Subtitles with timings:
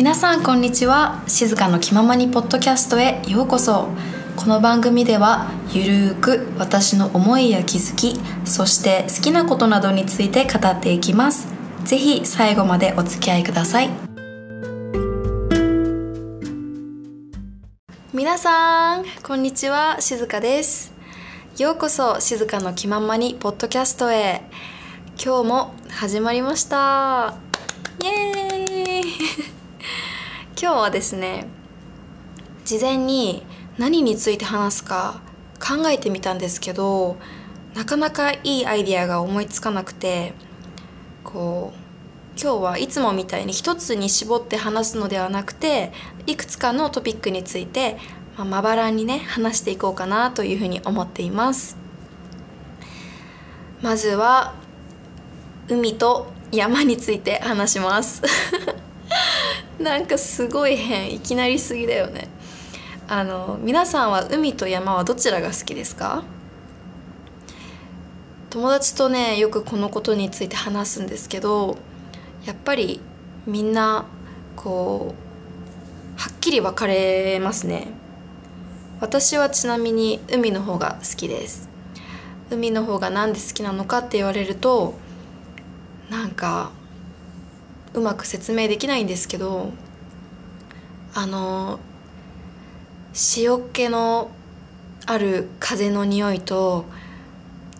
[0.00, 1.22] 皆さんこんにちは。
[1.26, 3.86] 静かの気ままにポッドキャストへようこそ。
[4.34, 11.48] この番組ではゆるーく私の思いや気づきそして好きなことなどについて語っていきます。
[11.84, 13.90] ぜひ最後までお付き合いください。
[18.14, 20.00] 皆さんこんにちは。
[20.00, 20.94] 静香です。
[21.58, 24.40] ようこそ静かの気ままにポッドキャストへ。
[25.22, 27.34] 今日も始まりました。
[28.02, 29.59] イエーイ。
[30.62, 31.46] 今日はですね
[32.66, 33.46] 事前に
[33.78, 35.22] 何について話すか
[35.58, 37.16] 考えてみたんですけど
[37.74, 40.34] なかなかいいアイディアが思いつかなくて
[41.24, 45.92] こう今日はいつもみたいに一つに絞って話すのではなくて
[46.26, 47.96] いくつかのトピックについて、
[48.36, 51.78] まあ、まばらにね話していこうかなというふうに思っています。
[53.80, 54.54] まずは
[55.68, 58.22] 海と山について話します。
[59.78, 62.28] なんかすごい変いきなりすぎだよね。
[63.08, 66.22] あの皆さんは海と山はどちらが好きですか？
[68.50, 71.76] 友達とねよくこのことについて話すんですけど
[72.44, 73.00] やっぱり
[73.46, 74.06] みんな
[74.56, 75.14] こ
[76.16, 77.88] うはっきり分かれますね。
[79.00, 81.68] 私はちなみに海の方が好きです。
[82.50, 84.94] 海の方が何で好きなのかって言われると
[86.10, 86.72] なんか
[87.94, 89.72] うまく説明できないんですけど
[91.14, 91.80] あの
[93.36, 94.30] 塩気の
[95.06, 96.84] ある風の匂いと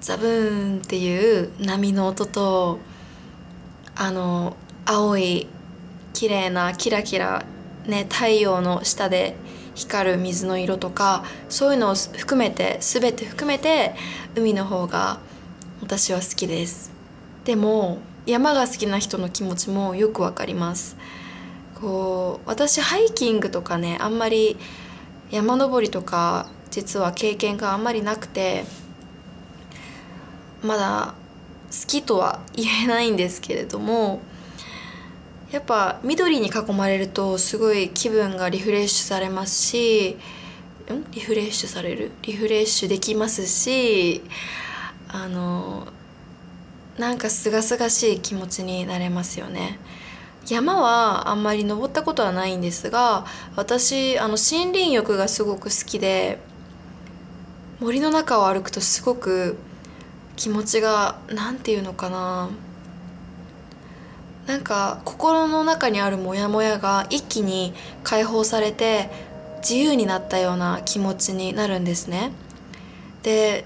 [0.00, 2.78] ザブーンっていう波の音と
[3.94, 5.48] あの青い
[6.14, 7.44] 綺麗なキラキラ
[7.86, 9.36] ね太陽の下で
[9.74, 13.94] 光る水の色とかそういうのを含めて全て含めて
[14.34, 15.20] 海の方が
[15.80, 16.90] 私は好きです。
[17.44, 17.98] でも
[18.28, 20.98] 山が好きな人の気持ちもよくわかります。
[21.80, 24.58] こう私ハイキングとかねあんまり
[25.30, 28.64] 山登りとか実は経験があんまりなくて
[30.62, 31.14] まだ
[31.70, 34.20] 好きとは言えないんですけれども
[35.50, 40.18] やっぱ緑に囲まれるとすごい気分がリフレッシュされますし
[40.90, 41.10] ん？
[41.12, 42.10] リフレッシュされる？
[42.22, 44.22] リフレッシュできますし
[45.08, 45.86] あの
[46.98, 49.78] なんかすがすがしい気持ちになれますよね。
[50.48, 56.38] 山はあんまり登ったことはないんですが私あの森林浴がすごく好きで
[57.80, 59.58] 森の中を歩くとすごく
[60.36, 62.48] 気持ちが何て言うのかな
[64.46, 69.10] なんか心の中にあるモヤモヤが一気に解放されて
[69.58, 72.32] 自由になったような気持ちになるんですね。
[73.22, 73.64] で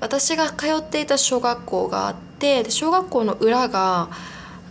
[0.00, 4.08] 私が通っていた小学校があって小学校の裏が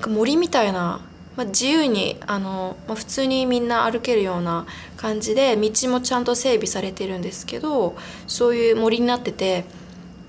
[0.07, 1.01] 森みたいな
[1.35, 4.66] まあ、自由にあの、まあ、普通にみんな歩けるような
[4.97, 7.96] 感じで道もちゃんと整備されてるんですけど
[8.28, 9.66] そういう森になってて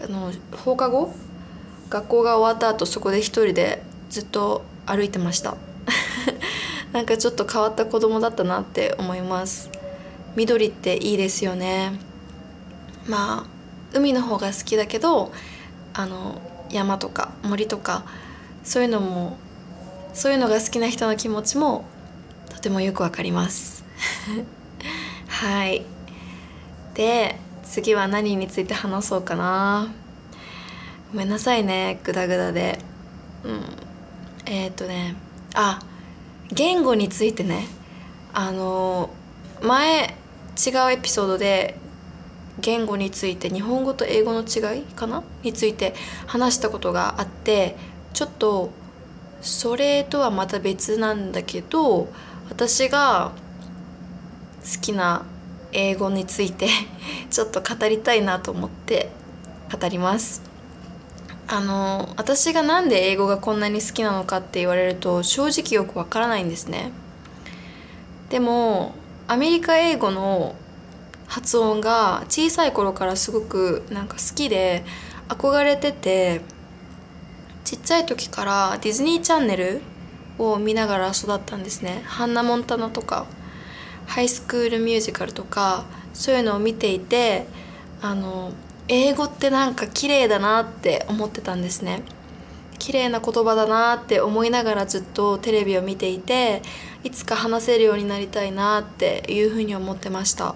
[0.03, 0.33] あの
[0.65, 1.15] 放課後
[1.91, 5.57] 学校が終わった後そこで一人でずっと歩いてました。
[6.93, 9.71] なんかちょっと変わった子供だったなって思います。
[10.37, 11.99] 緑っていいですよね。
[13.07, 15.33] まあ海の方が好きだけど
[15.93, 16.41] あの
[16.77, 18.05] 山とか森とか
[18.63, 19.37] そういうのも
[20.13, 21.85] そういうのが好きな人の気持ちも
[22.51, 23.85] とてもよくわかります。
[25.29, 25.85] はい。
[26.95, 29.89] で次は何について話そうかな。
[31.13, 32.79] ごめんなさいねグダグダで。
[33.45, 33.63] うん。
[34.47, 35.17] えー、っとね。
[35.55, 35.81] あ
[36.53, 37.67] 言語についてね。
[38.33, 39.11] あの
[39.63, 40.17] 前
[40.57, 41.79] 違うエピソードで
[42.61, 45.23] 言語について日本語と英語の違いかな？
[45.43, 45.95] について
[46.27, 47.77] 話したことがあって
[48.13, 48.71] ちょっと
[49.41, 52.09] それとはまた別なんだけど
[52.49, 53.33] 私が
[54.63, 55.25] 好きな
[55.73, 56.69] 英語について
[57.31, 59.11] ちょっと語りたいなと思って
[59.71, 60.43] 語ります。
[61.47, 66.91] あの私が何で英語がこんなに好きなのかって言われると正直よくわからないんですね。
[68.31, 68.95] でも
[69.29, 70.55] アメリカ英語の
[71.27, 74.85] 発音が小さい頃からすごくなんか好きで
[75.29, 76.43] 憧れてて
[77.65, 79.81] ちっちゃい時からディズニーチャンネル
[80.39, 82.03] を見ながら育ったんですね。
[82.05, 83.27] ハンナ・モンタナとか
[84.07, 87.47] ハイスクールミュージカルとかそういうのを見ていて
[88.03, 88.53] あの
[88.89, 92.03] 英語ってなんか綺麗だなって思ってたんですね。
[92.79, 96.61] 綺麗な言葉だなって思いながらずっとテレビを見ていて
[97.03, 100.55] いつか話せるようになりたいなっていうふうに思ってました、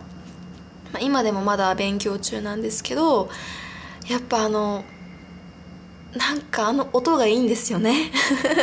[0.93, 3.29] まあ、今でもまだ勉強中なんですけど
[4.09, 4.85] やっぱあの
[6.17, 8.11] なんかあの音がいいんですよね。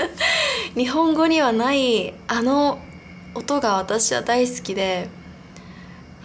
[0.75, 2.80] 日本語にはないあの
[3.36, 5.10] 音が私は大好きで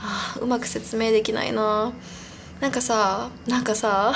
[0.00, 1.92] あうまく説明できないな。
[2.60, 4.12] なんかさなんかさ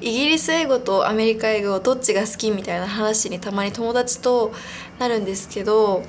[0.00, 4.52] イギリス英語とアメリカ英語どっちが好きみたいな話にたまに友達と
[4.98, 6.02] なるんですけど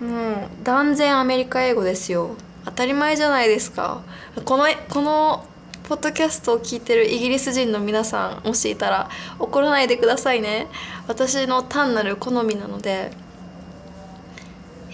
[0.00, 4.02] もう断然アメリカ英語ですよ当たり前じゃないですか。
[4.44, 5.46] このこの
[5.84, 10.68] ポッドキャストを聞いてるイギリス人の皆さんもしいたら怒らないでくださいね。
[11.06, 13.12] 私の単なる好みなので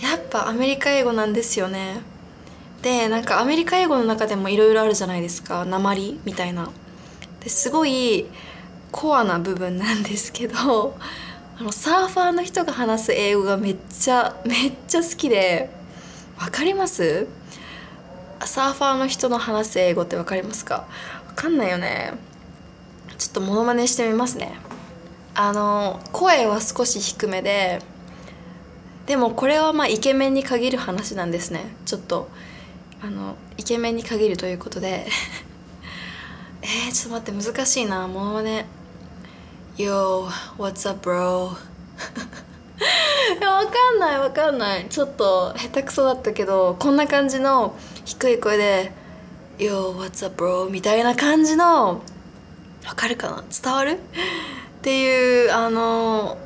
[0.00, 2.02] やっぱアメリカ英語なんですよね。
[2.82, 5.64] でなんかアメリカ英語の中でもいろいろあるじゃないですか。
[5.64, 6.70] 鉛みたいな。
[7.40, 8.26] ですごい
[8.90, 10.96] コアな部分なんですけど
[11.58, 15.70] あのサーファーの人が話す英語がめっちゃめっちゃ好きで
[16.38, 17.28] わかります？
[18.46, 20.86] サーファーの人の話す英語ってわかりますか？
[21.26, 22.12] わかんないよね。
[23.18, 24.54] ちょっとモノマネしてみますね。
[25.34, 27.80] あの声は少し低めで
[29.06, 31.74] でもこれはまあイケメンに限る話なんですね。
[31.86, 32.28] ちょっと
[33.02, 35.06] あのイケメンに限るということで。
[36.62, 38.06] えー、ちょっと待って難しいな。
[38.06, 38.66] モノマネ。
[39.76, 40.28] Yo,
[40.58, 41.56] what's up bro?
[43.40, 44.86] い やわかんないわかんない。
[44.88, 48.92] ちょっと下手くそだったけどこんな感じの低い声で
[49.58, 52.02] 「Yo, what's up bro?」みたいな感じの
[52.86, 53.44] わかるかな？
[53.62, 53.92] 伝わる？
[53.92, 53.96] っ
[54.82, 56.38] ていうあの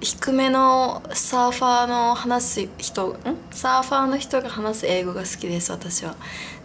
[0.00, 3.16] 低めのサーファーの話す人ん？
[3.50, 6.14] サーファーの人が話す英語が好きです私は。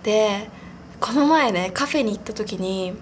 [0.04, 0.50] で
[1.00, 2.94] この前ねカフェに行った時に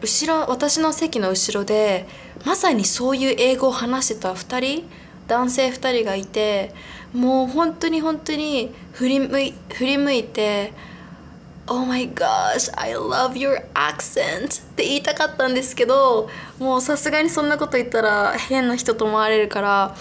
[0.00, 2.06] 後ろ私の席の後ろで
[2.44, 4.88] まさにそういう英語を話してた2人
[5.28, 6.74] 男性2人がいて
[7.12, 10.72] もう本当に本当に振り向い振り向いて
[11.66, 16.28] 「Oh my gosh I love your accent」って言いたかったんですけど
[16.58, 19.94] もうさすがにそんなこと言ったら変な人と思われるから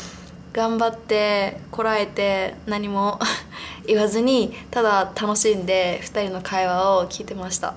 [0.54, 3.20] 頑張ってこらえて何も
[3.88, 7.74] 言わずにただ楽しんで2人の会話を聞いてました。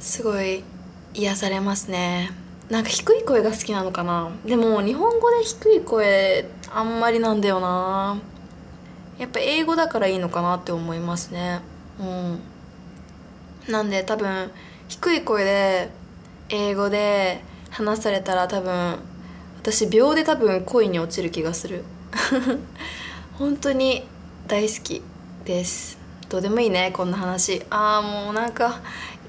[0.00, 0.64] すごい
[1.12, 2.30] 癒されますね。
[2.70, 4.30] なんか低い声が好きなのかな。
[4.46, 8.20] でも日本語で低い声あんまりなんだよな。
[9.18, 11.60] やっぱ英語だからいいのかなって思いますね。
[11.98, 12.40] うん。
[13.68, 14.52] なんで多分
[14.88, 15.90] 低い声で
[16.48, 18.98] 英語で話されたら多分
[19.58, 21.84] 私秒で多分恋に落ちる気がする。
[23.36, 24.06] 本当に
[24.46, 25.02] 大好き
[25.44, 25.98] です。
[26.28, 27.64] どうでもいいねこんな話。
[27.68, 28.80] ああもうなんか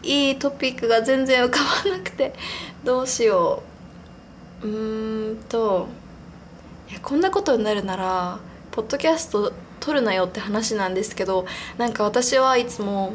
[0.04, 2.34] いいトピックが全然浮かばなくて
[2.84, 3.64] どうしよ
[4.64, 4.68] う。
[4.68, 5.88] うーんと
[6.90, 8.40] いやこんなことになるなら
[8.72, 11.46] ポッドキャスト撮るなよって話なんですけど
[11.78, 13.14] なんか私はいつも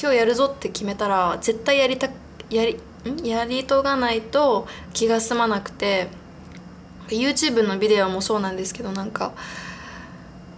[0.00, 2.08] 今日やるぞって決めたら絶対やりた
[2.50, 3.26] やりん？
[3.26, 6.08] やりとがないと気が済まなくて
[7.08, 9.32] YouTube のビデオもそうなんですけどなんか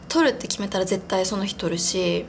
[0.09, 2.25] 撮るって決めたら絶対その日撮るし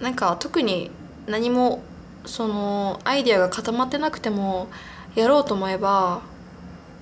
[0.00, 0.90] なんか特に
[1.26, 1.82] 何も
[2.24, 4.68] そのアイディアが固まってなくても
[5.14, 6.22] やろうと思えば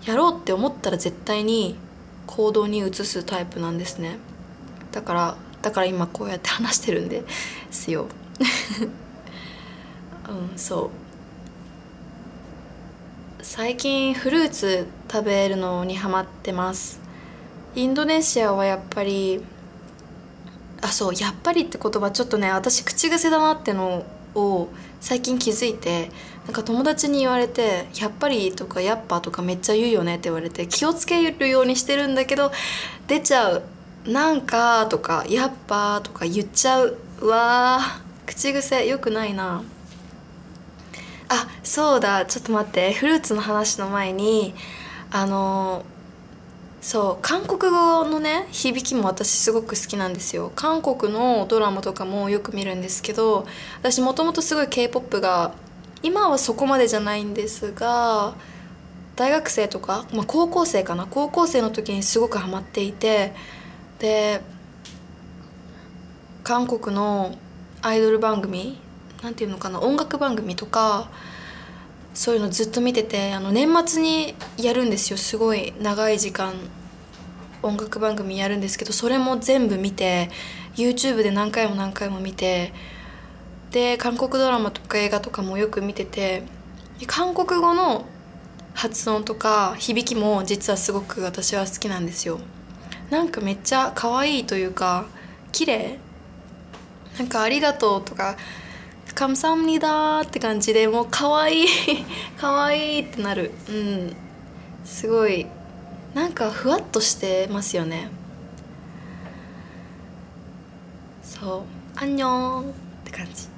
[0.04, 1.76] やろうって思ったら絶対に
[2.26, 4.18] 行動に移すタイプなんですね。
[4.90, 7.24] だからだから今こうやって話してるんで
[7.70, 8.06] すよ。
[10.28, 10.90] うんそう。
[13.44, 17.00] 最近フルーツ食べるのにハマってます。
[17.74, 19.42] インドネシアはやっぱり
[20.80, 24.68] あそうやっぱりって言葉ちょっとね私口癖だなってのを
[25.00, 26.10] 最近気づいて
[26.46, 32.50] なんか友達に言われて「やっぱり」とか「やっぱ」とかめっちゃ言うよねって言われて気をつけるようにしてるんだけど
[33.06, 33.62] 出ちゃう
[34.06, 39.62] 「なんか」とか「やっぱ」とか言っちゃううわー口癖よくないな。
[41.28, 44.54] あそうだちょっと待ってフルーツの話の前に
[45.10, 45.82] あの
[46.82, 50.50] そう韓国語のね響きも私すごく好きなんですよ。
[50.56, 53.46] 韓国のドラマとかもよく見るんですけど
[53.80, 55.54] 私もともとすごい k p o p が
[56.02, 58.34] 今はそこまでじゃないんですが
[59.14, 61.06] 大学生とか、まあ、高校生かな？
[61.06, 63.32] 高校生の時にすごくハマっていて
[64.00, 64.40] で
[66.42, 67.38] 韓国の
[67.80, 68.76] アイドル番組
[69.22, 69.80] なんていうのかな？
[69.80, 71.10] 音楽番組とか
[72.14, 75.16] そういうのずっと見ててあの年末にやるんですよ。
[75.16, 76.54] すごい長い時間
[77.62, 80.30] 音楽番組やるんですけどそれも全部見て
[80.74, 82.72] YouTube で何回も何回も見て
[83.70, 86.42] で韓国ドラマとか映画とかもよく見てて
[87.06, 88.04] 韓国語の
[88.74, 92.40] 発音とか響きも実はすごく私は好きなんですよ。
[93.10, 95.06] なんかめっちゃ可愛いというか
[95.52, 95.98] 綺麗？
[97.18, 98.36] なんか「ありがとう」とか
[99.14, 101.66] 「カムサムニダー」って感じでもう可愛い
[102.38, 103.52] 可愛いってなる。
[103.68, 104.16] うん。
[104.84, 105.46] すごい。
[106.14, 108.10] なんかふわっとしてますよね。
[111.22, 111.62] そう
[111.96, 112.72] 「アンニョン」っ
[113.04, 113.48] て感じ。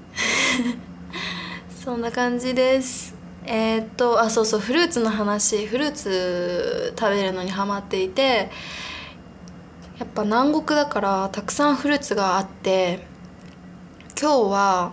[1.85, 3.15] そんな感じです。
[3.45, 4.61] えー、っとあそうそう。
[4.61, 5.67] フルーツの話。
[5.67, 8.51] フルーツ食べるのにハマっていて
[9.99, 13.07] やっぱ南国だからたくさんフルーツがあって
[14.21, 14.93] 今日は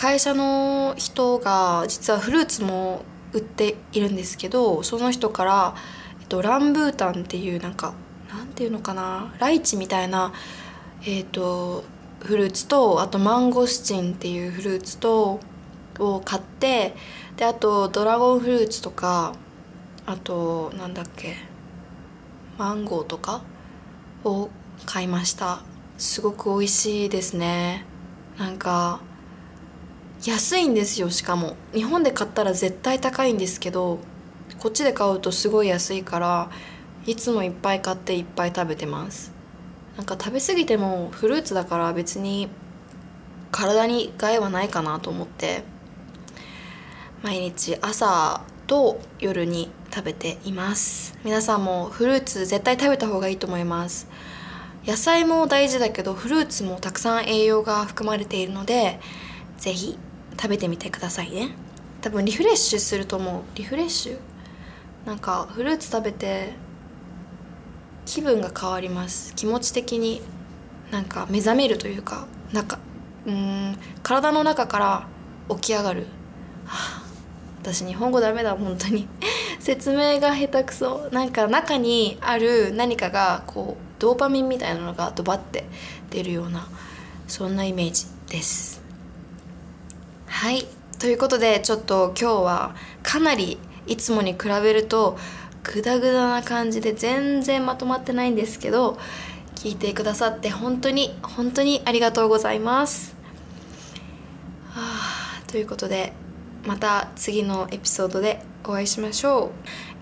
[0.00, 3.04] 会社の人が実はフルーツも
[3.34, 5.74] 売っているんですけどその人から、
[6.22, 7.92] えっと、ランブータンっていうなんか
[8.30, 10.32] なんていうのかなライチみたいな
[11.04, 11.84] えっと
[12.20, 15.38] フルーツとあとマンゴスチンっていうフルーツと
[15.98, 16.94] を買って
[17.36, 19.34] であとドラゴンフルーツとか
[20.06, 21.34] あとなんだっけ
[22.56, 23.42] マンゴーとか
[24.24, 24.48] を
[24.86, 25.60] 買いました。
[25.98, 27.84] すごく美味しいですね。
[28.38, 29.02] なんか
[30.26, 31.56] 安いんですよしかも。
[31.72, 33.98] 日本で買ったら絶対高いんですけど
[34.58, 36.50] こっちで買うとすごい安いから
[37.06, 39.32] いつもいっぱい買っていっぱい食べてます。
[39.96, 42.48] なんか食べ過ぎてもフルーツだから別に
[43.50, 45.64] 体に害はないかなと思って
[47.22, 51.18] 毎日朝と夜に食べています。
[51.24, 54.06] 皆さんもフルーツ絶対食べた方がいいと思います。
[54.86, 59.00] 野菜も大事だけどフルーツもたくさん栄養が含まれているので
[59.58, 59.98] 是非
[60.40, 61.50] 食べてみてくださいね。
[62.00, 63.42] 多分リフレッシュすると思う。
[63.56, 64.18] リフレッシュ？
[65.04, 66.52] なんかフルーツ食べて
[68.06, 69.34] 気分が変わります。
[69.34, 70.22] 気持ち的に
[70.90, 72.78] なんか目覚めるというかなんか
[73.26, 75.06] うん体の中から
[75.54, 76.06] 起き上がる、
[76.64, 77.02] はあ、
[77.62, 79.06] 私日本語ダメだ本当に。
[79.60, 81.10] 説明が下手くそ。
[81.12, 85.66] なんか中にある何かがこうドーパミンみたいなのがドバって
[86.08, 86.66] 出るような
[87.28, 88.79] そんなイメージです。
[90.30, 90.64] はい
[90.98, 95.18] ということでちょっと今日はかなりいつもに比べると
[95.64, 98.96] グダグダな感じで全然まとまってないんですけど
[99.56, 103.14] 聞いてくださって本当に本当にありがとうございます。
[104.70, 106.14] はあ、ということで
[106.64, 109.50] また次のエピソードでお会いしましょ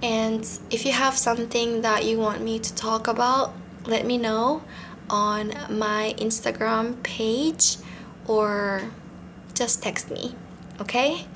[0.02, 0.06] う。
[0.06, 3.50] And if you have something that you want me to talk about,
[3.84, 4.60] let me know
[5.08, 7.82] on my Instagram page
[8.28, 8.82] or
[9.58, 10.36] just text me.
[10.80, 11.26] Okay?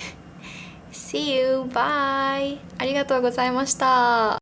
[0.93, 1.65] See you!
[1.73, 2.59] Bye!
[2.79, 4.31] ありがとうございました。